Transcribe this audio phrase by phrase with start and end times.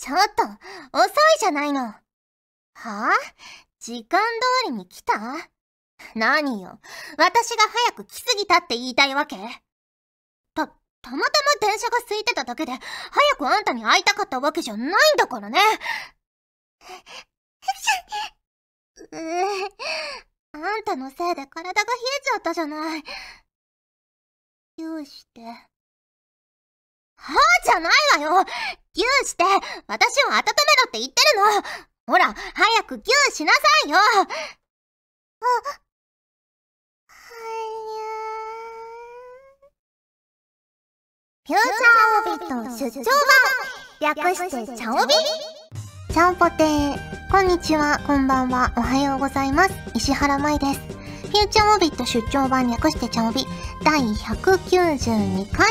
[0.00, 0.44] ちょっと、
[0.98, 1.82] 遅いじゃないの。
[1.82, 2.00] は
[2.74, 3.10] あ？
[3.80, 4.18] 時間
[4.64, 5.12] 通りに来た？
[6.14, 6.80] 何よ？
[7.18, 9.36] 私が早く来すぎたって言いたいわけ？
[10.54, 11.20] た、たまたま
[11.60, 12.80] 電車が空いてただけで、早
[13.36, 15.60] くあんたに会いたかったわけじゃないんだからね。
[19.12, 19.68] うえ、
[20.52, 23.04] あんたのせいで体が冷えちゃったじゃない。
[24.78, 25.69] どうして。
[27.20, 27.92] はあじゃない
[28.22, 28.44] わよ
[28.94, 29.44] ギューして、
[29.86, 30.44] 私を温めろ
[30.88, 31.62] って言ってるの
[32.06, 41.50] ほら、早くギューしなさいよあ、はにゃー。
[41.50, 43.04] フューチャーオビット出張
[44.00, 45.14] 版略してチャオビ
[46.12, 47.30] チャオポテー。
[47.30, 49.74] こんにちは、こんばんは、おはようございます。
[49.94, 50.80] 石原舞です。
[50.80, 53.46] フューチャーオビット出張版略してチャオビ
[53.84, 55.68] 第192回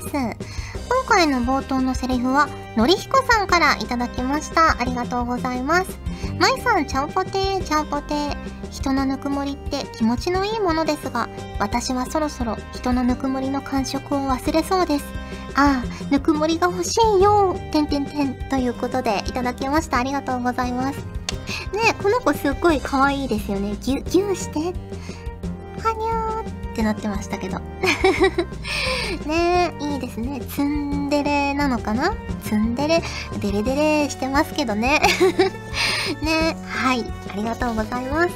[0.00, 0.67] す。
[0.88, 4.80] 今回の冒頭のセリフは、のりひこさんからいただきました。
[4.80, 5.98] ありがとうございます。
[6.38, 8.36] まいさん、ちゃんぽてー、ちゃんぽてー。
[8.70, 15.04] 人のぬくもりって気持ちのいいものですが、私はそろそろ人のぬくもりの感触を忘れそうです。
[15.54, 18.34] ああ、ぬくもりが欲しいよてんてんてん。
[18.48, 19.98] ということで、いただきました。
[19.98, 20.96] ありがとうございます。
[21.72, 23.76] ねこの子すっごい可愛いですよね。
[23.82, 24.74] ぎゅ、ぎゅーして。
[26.78, 27.58] ってなってましたけど。
[29.26, 30.40] ねいいですね。
[30.40, 32.14] ツンデレなのかな？
[32.44, 33.02] ツンデレ、
[33.40, 35.00] デレデレしてますけどね。
[36.22, 37.04] ねはい。
[37.32, 38.34] ありがとうございます。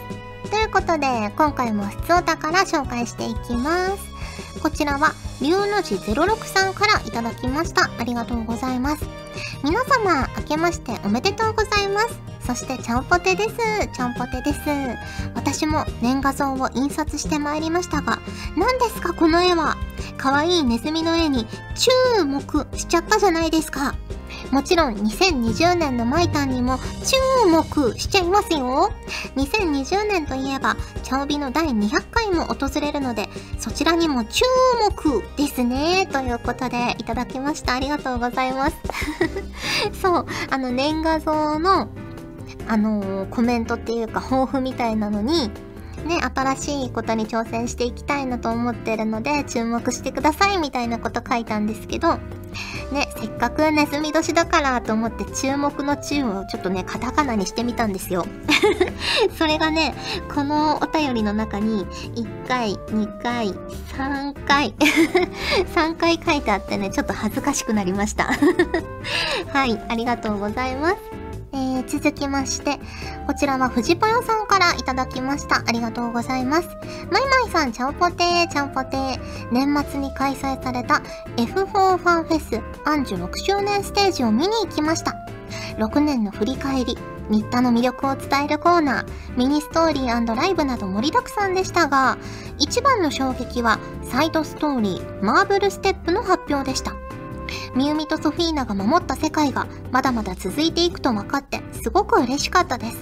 [0.51, 4.61] ということで、今回も質おたから紹介していきます。
[4.61, 7.91] こちらは、龍の字06さんからいただきました。
[7.97, 9.07] ありがとうございます。
[9.63, 12.32] 皆様、明けましておめでとうございます。
[12.47, 13.57] そしてちゃんぽてです。
[13.95, 14.61] ちゃんぽてです。
[15.35, 18.19] 私も年画像を印刷してまいりましたが、
[18.57, 19.77] 何ですかこの絵は？
[20.17, 23.95] 可愛いネズミの絵に注目しちゃったじゃないですか。
[24.51, 28.93] もちろん2020年のマイタンにも注目しちゃいますよ。
[29.37, 33.29] 2020年といえば、チャオビの第200回も訪れるので、
[33.59, 34.45] そちらにも注
[34.81, 36.07] 目ですね。
[36.11, 37.75] ということで、いただきました。
[37.75, 38.77] ありがとうございます。
[40.01, 41.89] そう、あの年画像の
[42.73, 45.51] あのー、コメントっていうか抱負みたいなのに、
[46.07, 52.15] ね、新しいことに挑戦していきたいなと思ってるので、注目してくださいみたいなこと書いたんですけど、
[52.91, 58.25] ね、せっかくネズミ年だからと思って注目の注をちょっとね、カタカナにしてみたんですよ。
[59.37, 59.95] それがね、
[60.35, 61.85] このお便りの中に、
[62.17, 64.75] 1回、2回、3回
[65.77, 68.31] 3回書いてあってね、ちょっと恥ずかしくなりました
[69.53, 71.12] はい、ありがとうございます。
[71.53, 72.79] えー、続きまして、
[73.27, 75.63] こちらは藤ぽよさんからいただきました。
[75.67, 76.69] ありがとうございます。
[77.11, 79.21] まいまいさん、ちゃんぽてー、ちゃんぽてー。
[79.53, 81.03] 年末に開催された
[81.37, 85.15] F4 ファンフェスアンジュ6周年ステージを見に行きました。
[85.79, 86.97] 6年の振り返り、
[87.29, 92.19] 新田の魅力を伝えるコーナー、ミニストーリーライブなど盛りだくさんでしたが、
[92.59, 97.02] 一番の衝撃はサイドストーリー、マーブルステップの発表でした。
[97.75, 102.99] みゆみとソフィーナが守った世界がまだまだ続いていくと分かってすごく嬉しかったです。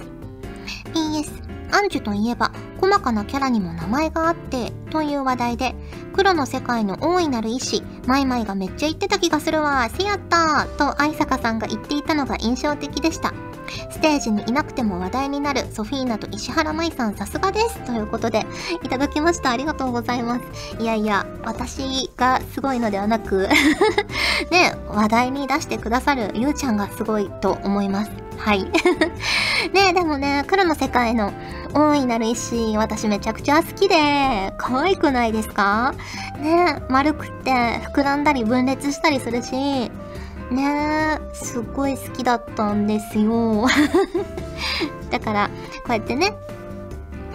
[0.93, 5.75] PS、アンジュといえば細かなキャラにも名前があってという話題で
[6.13, 13.33] 黒の世界の大いなる意志マイマイがめっちゃ言ってた気がするわせやったーと愛坂さんが言っていたのが印象的でした
[13.89, 17.79] ステージにいなくても話題になるソフィーナと石原舞さんさすがです。
[17.85, 18.45] ということで
[18.83, 19.51] いただきました。
[19.51, 20.43] ありがとうございます。
[20.81, 23.47] いやいや私がすごいのではなく
[24.51, 28.11] ね話題に出してくださるゆうちゃんがすごいと思います。
[28.37, 28.65] はい。
[29.73, 31.31] ねでもね、黒の世界の
[31.73, 35.93] 大いなる石、私めちゃくちゃ好きで、可愛くないですか？
[36.39, 37.51] ね丸くって
[37.93, 39.91] 膨らんだり分裂したりするし、
[40.51, 43.67] ねえすっごい好きだったんですよ。
[45.09, 45.49] だから、
[45.85, 46.33] こうやってね、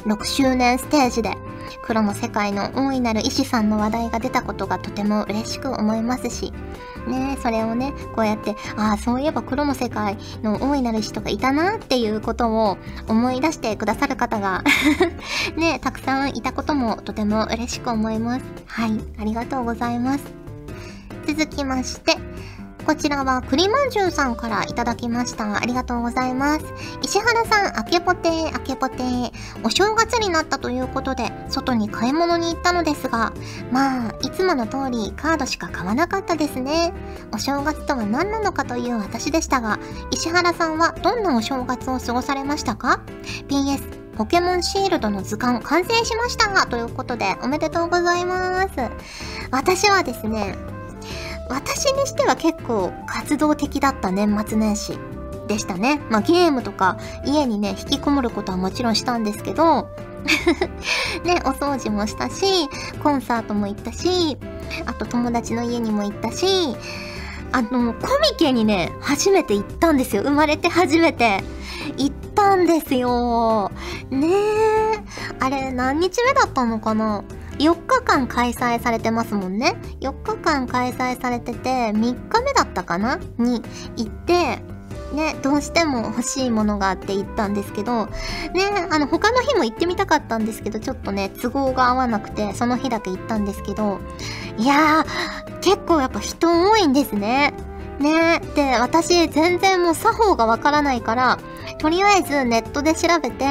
[0.04, 1.36] 6周年ステージで
[1.82, 6.52] 黒の世界の大いなる医師さんの話題が出たことがとても嬉しく思いますし、
[7.06, 14.62] ね、それをね、こうやって、ああ、そういえば黒の世界の大いなる人がいたなっていうことを思い出してくださる方が
[15.56, 18.44] ね、たくさんいたこともとても嬉しく思います。
[18.66, 20.24] はい、ありがとうございます。
[21.26, 22.16] 続きまして、
[22.86, 25.60] こちらは栗まんじゅうさんからいただきました。
[25.60, 26.66] ありがとうございます。
[27.02, 29.32] 石原さん、あけぽてー、あけぽてー。
[29.64, 33.32] お正月になったということで、外に買い物に行ったのですが、
[33.72, 36.92] まあ、いつもの通りカードしか買わなかったですね。
[37.34, 39.80] お正月とは何なのかという私でしたが、
[40.12, 43.00] 石原さんはどんなお正月を過ごされましたか
[43.48, 43.82] ?PS、
[44.16, 48.68] ポケモンシールドの図鑑完成しましたということでおめでとうございます。
[49.50, 50.54] 私はですね、
[51.48, 54.98] 私にしては結構活動的だった年末年始
[55.48, 56.00] でしたね。
[56.10, 59.88] まあゲームとか家にね、引きこもることはもちろんしたんですけど、
[61.24, 62.68] ね、お掃除もしたし、
[63.02, 64.36] コンサートも行ったし、
[64.86, 66.46] あと友達の家にも行ったし、
[67.52, 70.22] あの、コミケにね、初めて行ったんですよ。
[70.22, 71.42] 生まれて初めて。
[71.96, 73.70] 行ったんですよ。
[74.10, 75.04] ねえ。
[75.40, 77.22] あれ、何日目だったのかな？
[77.58, 79.76] ?4 日間開催されてますもんね。
[80.00, 83.18] 4日間開催されてて、3日目だったかな？
[83.38, 83.62] に
[83.96, 84.60] 行って、
[85.12, 88.12] ね、どうしても欲しいものがあって行ったんですけど、ね、
[88.90, 94.00] あの、他の日も行ってみたかったんですけど、ちょっとね、都合が合わなくて、その日だけ行ったんですけど、
[94.58, 97.54] いやー、結構やっぱ人多いんですね。
[97.98, 101.38] ねで、私全然もう作法がわからないから、
[101.86, 103.44] とりあえずネットで調べて、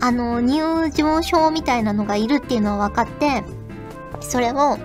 [0.00, 3.44] あの、入場証みたいなのがいるっていうのは分かって、
[4.18, 4.78] それを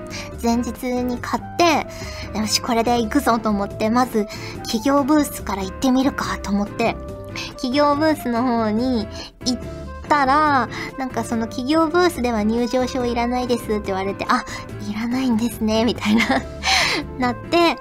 [0.43, 4.27] 前日に買って、よし、これで行くぞと思って、まず
[4.57, 6.95] 企業ブースから行ってみるかと思って、
[7.53, 9.07] 企業ブースの方に
[9.45, 9.59] 行っ
[10.07, 10.69] たら、
[10.99, 14.45] なんかその企業ブースでは入場証いらないですって言われて、あ、
[14.87, 16.27] いらないんですね、みたいな
[17.17, 17.75] なって、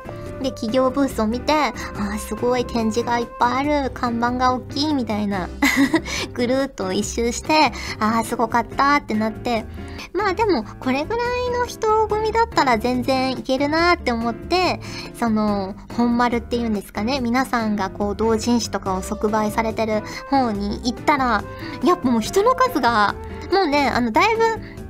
[0.47, 5.49] で、企業ブースを見て、あーすごい展示がいっぱいある、看板が大きいみたいな
[6.35, 9.65] ぐるーっと一周して、ああ、すごかったってなって、
[10.13, 14.81] まあでも、これぐらいの人混みだったら全然いけるなって思って、
[15.19, 21.43] その、本丸っていうんですかね、皆さんがこう、同人誌とかを即売されてる方に行ったら、
[21.83, 23.17] やっぱもう人の数が、
[23.53, 24.43] もうね、あの、だいぶ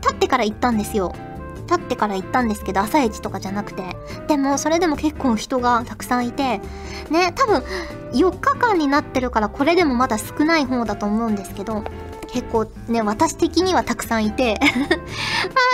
[0.02, 1.14] 経ってから行ったんですよ。
[1.66, 3.96] 経ってから行ったんですけど、朝一とかじゃなくて。
[4.28, 6.60] でも、それでも結構人がたくさんいて、
[7.10, 7.62] ね、多分、
[8.12, 11.84] 4日間になってるから、これでもまだ少ない方だと思うんですけど、
[12.28, 14.64] 結構ね、私的にはたくさんいて、 あ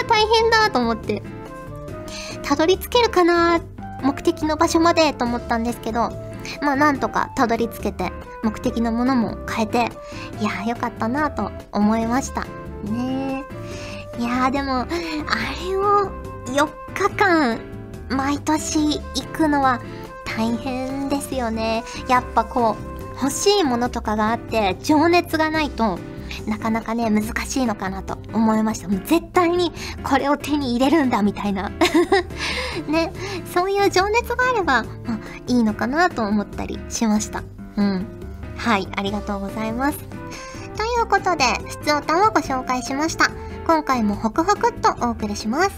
[0.02, 1.22] あ、大変だと思って、
[2.42, 3.60] たどり着けるかな
[4.02, 6.10] 目的の場所までと思ったんですけど、
[6.60, 8.12] まあなんとかたどり着けて、
[8.42, 9.78] 目的のものも変えて、
[10.40, 12.42] いやーよかったなと思いました。
[12.90, 13.21] ね
[14.22, 16.12] いやーでも、あれを
[16.46, 17.58] 4日間
[18.08, 19.80] 毎年行くのは
[20.24, 21.82] 大変ですよね。
[22.08, 25.98] やっぱこう、欲しいものとかがあって情熱がないと
[26.46, 28.88] なかなかね、難しいのかなと思いました。
[28.88, 29.72] もう絶対に
[30.04, 31.72] これを手に入れるんだみたいな。
[32.86, 33.12] ね、
[33.52, 37.42] そういう情熱があれば、まあ、いいのかなと思ったりしました。
[37.76, 38.06] うん。
[38.56, 39.98] はい、ありがとうございます。
[40.76, 43.30] ということで、普通歌をご紹介しました。
[43.66, 45.70] 今回もホクホクっとお送りします。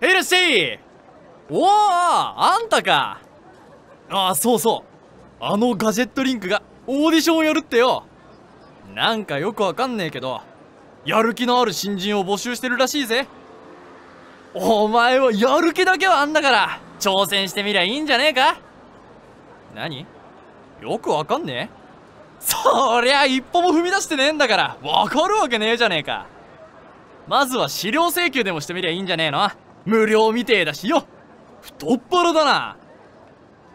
[0.00, 0.80] へいらっしゃい
[1.50, 3.20] おおあんたか!
[4.10, 4.84] ああそうそ
[5.40, 5.44] う。
[5.44, 8.04] あのガジェットリンクがオーディションをやるってよ!
[8.94, 10.40] なんかよくわかんねえけど
[11.04, 13.26] やる気のある新人を募集してるらしいぜ。
[14.54, 18.58] お前はやる気だけはあんだから挑戦してみりゃいいんじゃねえか?
[19.74, 20.06] 何?
[20.80, 21.85] よくわかんねえ?
[22.46, 24.76] そりゃ一歩も踏み出してねえんだから。
[24.82, 26.26] わかるわけねえじゃねえか。
[27.26, 29.50] まずは資料請求でもしてみりゃいいんじゃねえの。
[29.84, 31.04] 無料みてえだしよ。
[31.60, 32.76] 太っ腹だな。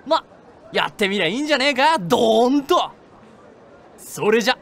[0.06, 0.24] ま
[0.72, 1.98] やってみりゃいいんじゃねえか。
[2.00, 2.92] ドーンと。
[3.98, 4.58] それじゃ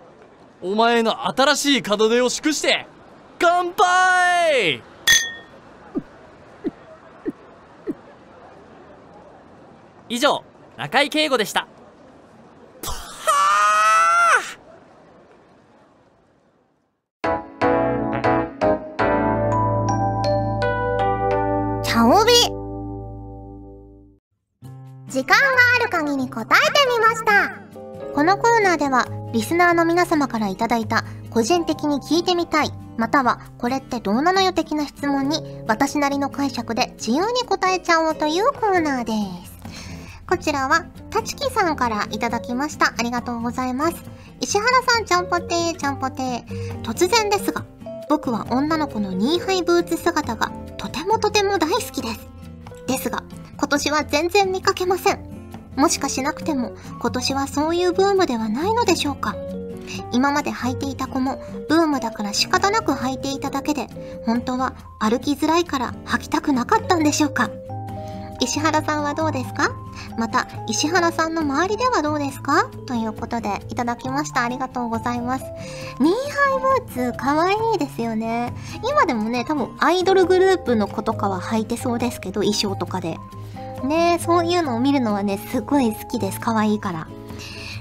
[0.61, 2.87] お前の新しい門出を祝して
[3.37, 4.81] 乾杯！
[10.09, 10.43] 以上
[10.77, 11.67] 中井圭吾でした。
[25.29, 25.45] 間が
[25.79, 27.69] ある限り答えてみました。
[28.15, 30.67] このコーナーではリスナーの皆様からいいた
[31.29, 39.13] 個人的に聞いてみたいまたはこれってどうなのよ的な質問に私なりの解釈で自由に答えちゃおうというコーナーで
[39.45, 39.59] す。
[40.27, 42.93] こちらはたちきさんからいただきました。
[42.97, 43.95] ありがとうございます。
[44.41, 46.81] 石原さんちゃんぽてーちゃんぽてー。
[46.81, 47.63] 突然ですが
[48.09, 52.27] 僕は女の子のニーハイブーツ姿がとてもとても大好きです。
[52.87, 53.23] ですが
[53.59, 55.19] 今年は全然見かけません。
[55.75, 59.35] もしかしなくても今年はそういうブームではないのでしょうか
[60.11, 63.87] 今まで履いていた子もブームだから仕方なく履いていただけで
[64.25, 67.49] 本当は歩きづらいから履きたくなかったんでしょうか
[68.41, 69.71] 石原さんはどうですか？
[70.17, 72.69] また、石原さんの周りではどうですか？
[72.87, 74.43] ということで、いただきました。
[74.43, 75.45] ありがとうございます。
[75.99, 78.53] ニーハイブーツ、かわいいですよね。
[78.89, 83.17] 今でもね、多分アイドルグループの子とかは履いてそうですけど、衣装とかで。
[83.85, 86.39] ねそういうのを見るのはね、すごい好きです。
[86.39, 87.07] 可愛いから。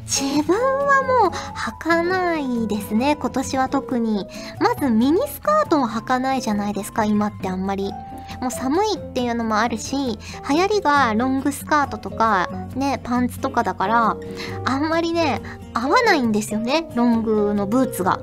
[0.09, 4.27] 自分はもう履かないですね、今年は特に。
[4.59, 7.93] まずミニスカートを履かないじゃないですか、今ってあんまり。
[8.41, 14.17] もう寒いっていうのもあるし、流行りがロングスカートとか、ね、パンツとかだから、
[14.65, 15.43] あんまりね、
[15.75, 18.19] 合わないんですよね、ロングのブーツが。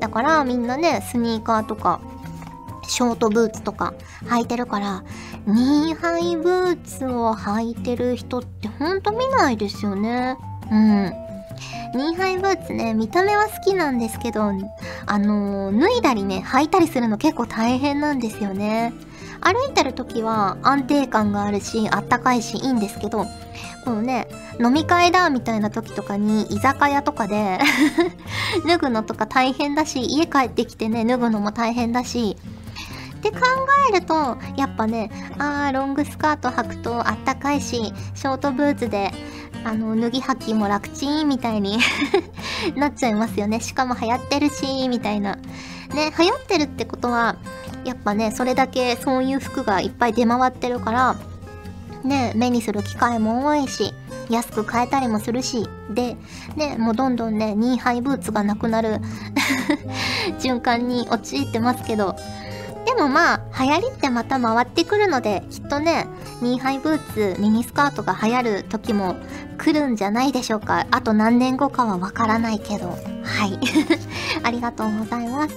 [0.00, 2.00] だからみんなね、スニーカーとか、
[2.88, 5.04] ショートブーツとか履いてるから、
[5.46, 10.36] ニーハイブーツを履いてる人ってほんと見ないですよね。
[10.70, 11.12] うん。
[11.94, 14.52] ニーハイブーツね、見た目は好きなんですけど、
[15.06, 18.92] あのー、脱いだりね、履いたりするの結構大変なんですよね。
[19.42, 23.26] 歩いてる時は安定感があるし、あったかいし、いいんですけど、
[23.84, 24.28] このね、
[24.60, 27.58] 飲み会だみたいな時とかに居酒屋とかで
[28.66, 32.36] 脱ぐのとか大変だし、家帰ってきてね、脱ぐのも大変だし、
[33.22, 33.38] って考
[33.88, 39.12] えると、やっぱね、あー、ロングスカート履くとあったかいし、ショートブーツで、
[39.64, 41.78] あの、脱ぎ履きも楽ちんみたいに
[42.74, 43.60] なっちゃいますよね。
[43.60, 45.36] しかも流行ってるし、みたいな。
[45.94, 47.36] ね、流行ってるってことは、
[47.84, 51.16] やっぱね、それだけそういう服がいっぱい出回ってるから、
[52.02, 53.94] ね、目にする機会も多いし、
[54.30, 56.16] 安く買えたりもするし、で、
[56.56, 59.00] ね、もうどんどんね、ニーハイブーツがなくなる
[60.38, 62.16] 循環に陥ってますけど、
[62.84, 66.06] でもまあ、流行りってまた回ってくるので、きっとね、
[66.40, 69.16] ニーハイブーツ、ミニスカートが流行る時も
[69.58, 70.86] 来るんじゃないでしょうか。
[70.90, 72.88] あと何年後かはわからないけど。
[72.88, 73.58] はい。
[74.42, 75.54] ありがとうございます。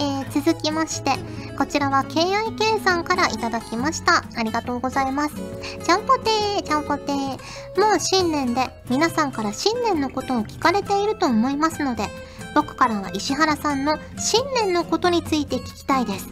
[0.00, 1.12] えー、続きまして、
[1.56, 4.24] こちらは KIK さんからいただきました。
[4.36, 5.34] ありがとうございます。
[5.82, 7.80] ちゃんぽてー、ちゃんぽてー。
[7.80, 12.08] もう新年で皆さんから新年のことを聞かれていると思いますので、
[12.54, 16.28] 僕からは石原さんの新年のことについて聞きたいです。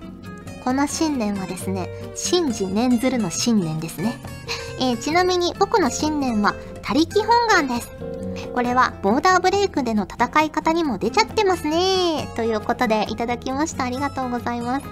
[0.64, 4.18] この新年はですね、新次念ずるの新年ですね。
[4.80, 7.90] えー、ちなみに僕の新年は、他力本願です。
[8.52, 12.28] これはボーダーブレイクでの戦い方にも出ちゃってますね。
[12.36, 13.84] ということでいただきました。
[13.84, 14.86] ありがとうございます。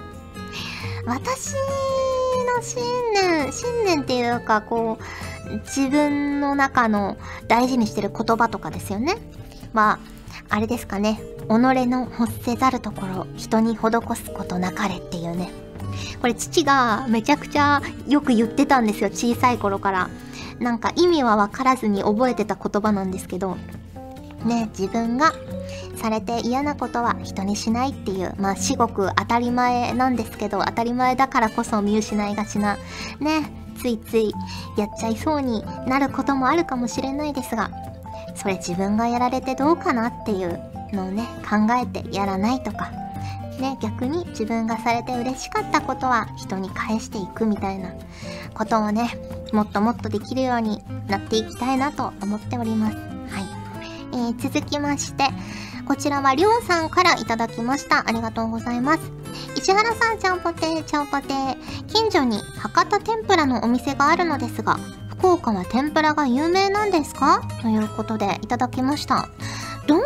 [1.05, 2.81] 私の新
[3.13, 7.17] 年、新年っていうか、こう、自分の中の
[7.47, 9.17] 大事にしてる言葉とかですよね。
[9.73, 9.99] まあ、
[10.49, 11.19] あれですかね。
[11.47, 15.51] 己の欲せざるところ、人に施すことなかれっていうね。
[16.21, 19.09] これ父がめちゃくちゃよく言ってたんですよ。
[19.09, 20.09] 小さい頃から。
[20.59, 23.57] なんか意味はわからずに覚えてた言葉なんですけど。
[24.45, 25.33] ね、自分が
[25.95, 32.77] されて嫌なことは人にしないっていう、まあ至極当たり前なんですけど、当たり前だからこそ見失いがちな、
[33.19, 33.51] ね、
[33.81, 34.31] ついつい
[34.77, 37.71] やっちゃいそうになることもあるかもしれないですが、
[38.35, 40.59] それ自分がやられてどうかなっていう
[40.93, 42.91] のをね、考えてやらないとか、
[43.59, 47.93] ね、逆に自分がされて嬉しかったことは人に返していくみたいな
[48.53, 49.17] ことをね、
[49.53, 52.95] もっともっとできるようになっていきたいなと思っております。
[52.95, 53.05] はい。
[54.13, 55.25] えー、続きまして、
[55.87, 58.07] こちらはりょうさんからいただきました。
[58.07, 59.11] ありがとうございます。
[59.55, 61.85] 石原さん、ちゃんぽてー、ちゃんぽてー。
[61.87, 64.77] 近所に博多天ぷらのお店があるのですが、
[65.25, 67.41] 福岡は天ぷらが有名なんですか？
[67.63, 69.27] ということでいただきました。
[69.87, 70.01] どう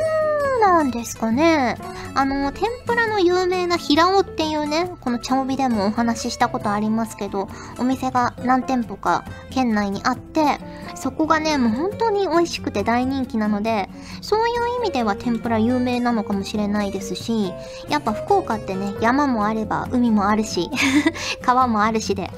[0.61, 1.75] なんですかね？
[2.15, 7.47] あの、天ぷらの有名な平尾っていうね、この茶帯でもお話ししたことありますけど、
[7.77, 10.59] お店が何店舗か県内にあって、
[10.95, 13.89] そこがね、もう本当に美味しくて大人気なので、
[14.21, 17.53] そういう意味では天ぷら有名なのかもしれないですし、
[17.87, 20.69] やっぱ福岡ってね、山もあれば海もあるし、
[21.41, 22.29] 川もあるしで、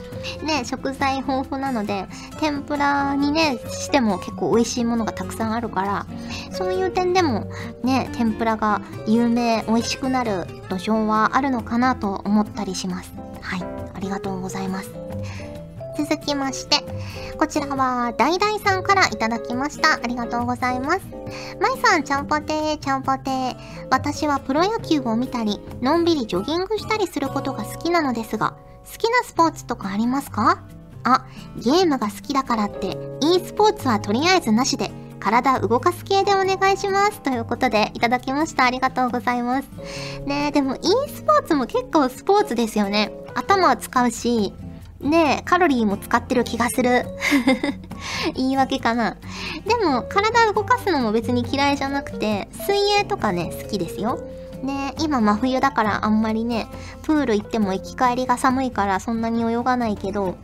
[0.43, 2.05] ね、食材豊富なので、
[2.39, 6.05] 天ぷらにね、しても結構美味しいものがたくさんあるから、
[6.51, 7.47] そういう点でも
[7.83, 13.11] ね、天ぷらが有名、美味しくなる土壌はあるのかなと思ったりします。
[13.41, 13.63] はい、
[13.93, 14.91] ありがとうございます。
[15.97, 16.77] 続きまして、
[17.37, 19.95] こちらは、ダイダイさんからいただきました。
[19.95, 21.01] ありがとうございます。
[21.59, 23.55] まいさん、ちゃんぽてー、ちゃんぽてー。
[23.91, 28.55] 私はプロ野球を見たり、のんびりジョギングしたりすることが好きなのですが、
[28.89, 30.63] 好きなスポーツとかありますか？
[31.03, 31.25] あ、
[31.57, 34.91] ゲームが好きだからって、e スポーツはとりあえずなしで、
[35.21, 37.21] 体動かす系でお願いします。
[37.21, 38.65] ということで、いただきました。
[38.65, 39.69] ありがとうございます。
[40.25, 43.13] ねえ、でも e スポーツも結構スポーツですよね。
[43.35, 44.53] 頭を使うし、
[44.99, 47.05] ねえ、カロリーも使ってる気がする。
[48.35, 49.17] 言い訳かな。
[49.65, 54.19] でも、体動かすのも別に嫌いじゃなくて、水泳とかね、好きですよ。
[54.63, 56.67] ね今真冬だからあんまりね、
[57.03, 60.35] プール行っても行き帰りが寒いからそんなに泳がないけど、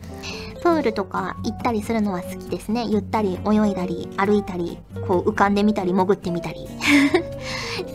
[0.58, 2.86] プールとか行ったりするのは好きですね。
[2.88, 6.68] ゆったり泳いだり、歩いたり、こう浮かんでみたり、潜ってみたり。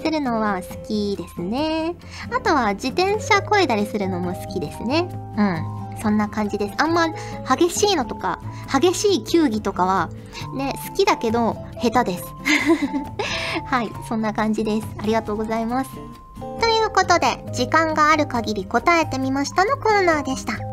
[0.03, 1.95] するのは好きですね。
[2.31, 5.09] あとは自転車漕いだりするのも好きですね。
[5.37, 5.83] うん。
[6.01, 7.07] そんな感じですあんま
[7.47, 8.39] 激しいのとか
[8.69, 10.09] 激しい球技とかは
[10.53, 12.25] ね好きだけど下手です
[13.65, 15.91] はいそんな感じですありがとうございます
[16.59, 20.72] ということで時間がある限り答えてみましたのコーナーでした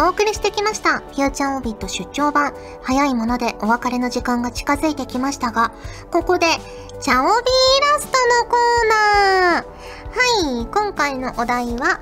[0.00, 0.98] お送りしてきました。
[0.98, 2.54] フューチャーオービット出張版。
[2.82, 5.72] 早いものでお別れの時間が近づいてきましたが、
[6.12, 6.46] ここで、
[7.00, 10.56] チャオビーイラストのコーナー。
[10.56, 12.00] はい、今回のお題は、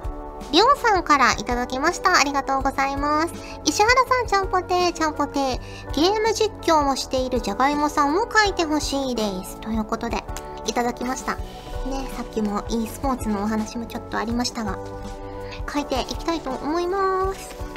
[0.53, 2.19] りょうさんからいただきました。
[2.19, 3.33] ありがとうございます。
[3.65, 5.61] 石原さん、ちゃんぽてー、ちゃんぽてー。
[5.95, 9.59] ゲーム実況をしているじゃがいもさんを書いてほしいです。
[9.63, 10.23] ということで、
[10.67, 11.37] いただきました。
[11.37, 14.79] ね、さっきも e スポーツのお話もちょっとありましたが、
[15.73, 17.76] 書いていきたいと思います。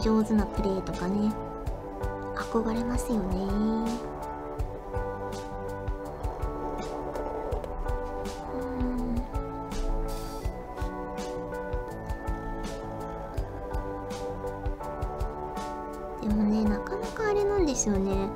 [0.00, 1.32] 上手なプレーとかね。
[2.34, 3.46] 憧れますよね。
[16.22, 18.28] でもねなかなかあれなんですよね。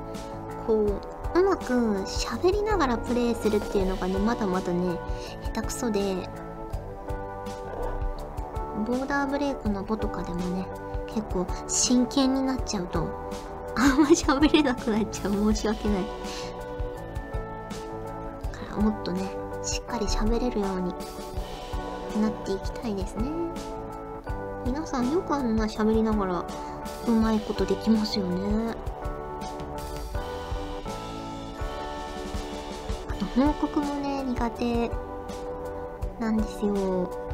[0.65, 1.73] こううまく
[2.05, 4.97] 喋りながらプレイするっていうのがねまだまだね
[5.53, 6.29] 下手くそで
[8.87, 10.65] ボーダーブレイクのボとかでもね
[11.15, 12.99] 結構真剣になっちゃうと
[13.77, 15.53] あんま喋れなくなっちゃう。
[15.53, 16.03] 申し訳ない。
[18.51, 19.31] からもっとね
[19.63, 20.93] しっかり喋れるように
[22.21, 23.31] なっていきたいですね。
[24.65, 26.45] 皆さんよくあんな喋りながら
[27.07, 28.75] うまいことできますよね。
[33.09, 34.91] あと報告もね苦手
[36.19, 37.24] なんですよ。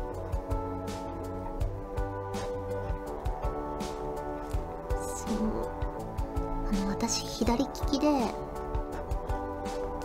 [7.11, 8.07] 私左利きで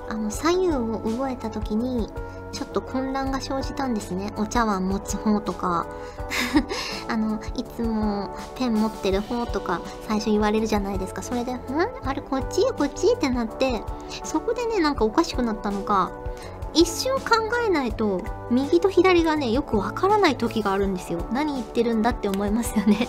[0.09, 2.09] あの左右を覚えた時に
[2.51, 4.33] ちょっと混乱が生じたんですね。
[4.37, 5.87] お茶碗持つ方とか。
[7.09, 11.23] あのいつもペン持ってる方とか最初言われるじゃないですか。
[11.23, 11.59] それで「ん？
[12.05, 12.63] あれこっち？
[12.73, 13.85] こっち?」ってなって
[14.25, 16.11] そこでねなんかおかしくなったのか
[16.77, 21.27] 一瞬考えないと右と左がねよくわからない時があるんですよ。
[21.33, 23.09] 何言ってるんだって思いますよね。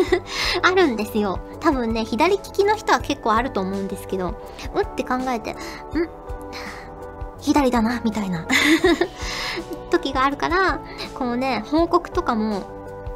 [0.62, 1.40] あるんですよ。
[1.60, 4.34] 多分ね左利きの人は結構あると思うんですけど
[4.74, 5.56] うって考えてん
[7.40, 8.46] 左だなみたいな。
[9.90, 10.80] 時があるから
[11.14, 12.62] このね報告とかも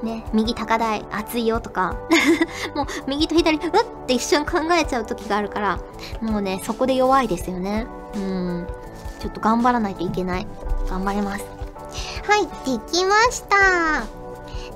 [0.02, 1.94] ね、右高台熱いよとか
[2.74, 3.70] もう右と左うっ
[4.06, 5.78] て一瞬考えちゃう時があるから
[6.20, 7.86] もうねそこで弱いですよね。
[8.16, 8.66] うん。
[9.22, 10.46] ちょっと頑張らないといけない。
[10.90, 11.44] 頑張ります。
[12.26, 14.04] はい、できました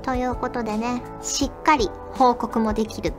[0.05, 3.13] ということでね、しっかり報告もできる。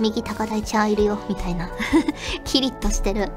[0.00, 1.70] 右高台ちゃんいるよ、みたいな。
[2.42, 3.30] キリッとしてる。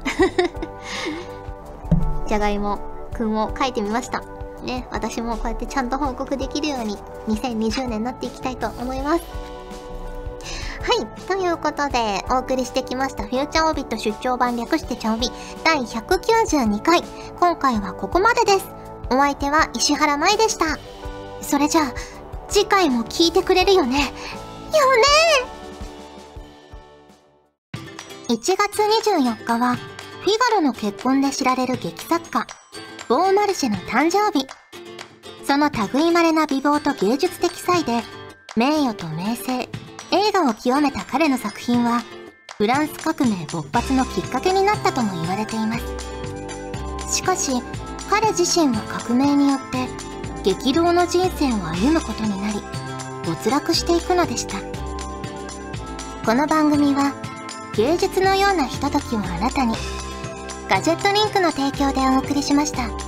[2.26, 2.80] じゃがいも
[3.14, 4.24] くんを書いてみました。
[4.64, 6.98] ね、私もこうやってちゃんと報告できるように
[7.28, 9.47] 2020年になっていきたいと思います。
[10.88, 11.06] はい。
[11.26, 15.30] ということで、お送りしてきました、フューチャーオービット出張版略してチャオビ
[15.62, 17.02] 第192回。
[17.38, 18.64] 今回はここまでです。
[19.10, 20.78] お相手は石原舞でした。
[21.42, 21.94] それじゃあ、
[22.48, 23.98] 次回も聞いてくれるよね。
[23.98, 24.12] よね
[28.28, 28.56] 1月
[29.10, 32.46] 24日は、フィガロの結婚で知られる劇作家、
[33.10, 34.46] ボーマルシェの誕生日。
[35.46, 38.00] その類まれな美貌と芸術的才で、
[38.56, 39.68] 名誉と名声、
[40.28, 42.02] 映画を極めた彼の作品は
[42.58, 45.78] フランス革命勃発のきっかけになったとも言われていま
[47.08, 47.52] すしかし
[48.10, 49.86] 彼自身は革命によって
[50.42, 52.60] 激動の人生を歩むことになり
[53.24, 54.58] 没落していくのでした
[56.26, 57.14] この番組は
[57.74, 59.74] 芸術のようなひとときをあなたに
[60.68, 63.07] ガジェットリンクの提供でお送りしました。